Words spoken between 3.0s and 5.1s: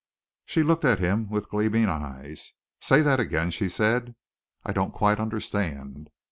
that again," she said. "I don't